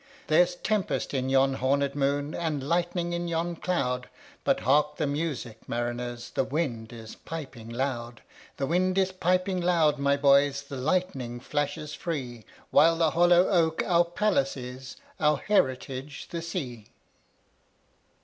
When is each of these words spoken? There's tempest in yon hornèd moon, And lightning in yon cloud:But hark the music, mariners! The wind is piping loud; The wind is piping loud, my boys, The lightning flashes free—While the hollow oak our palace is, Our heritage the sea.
There's 0.25 0.55
tempest 0.55 1.13
in 1.13 1.29
yon 1.29 1.57
hornèd 1.57 1.93
moon, 1.93 2.33
And 2.33 2.67
lightning 2.67 3.13
in 3.13 3.27
yon 3.27 3.55
cloud:But 3.55 4.61
hark 4.61 4.95
the 4.95 5.05
music, 5.05 5.69
mariners! 5.69 6.31
The 6.31 6.43
wind 6.43 6.91
is 6.91 7.13
piping 7.17 7.69
loud; 7.69 8.23
The 8.57 8.65
wind 8.65 8.97
is 8.97 9.11
piping 9.11 9.61
loud, 9.61 9.99
my 9.99 10.17
boys, 10.17 10.63
The 10.63 10.77
lightning 10.77 11.39
flashes 11.39 11.93
free—While 11.93 12.97
the 12.97 13.11
hollow 13.11 13.47
oak 13.47 13.83
our 13.85 14.05
palace 14.05 14.57
is, 14.57 14.97
Our 15.19 15.37
heritage 15.37 16.29
the 16.31 16.41
sea. 16.41 16.87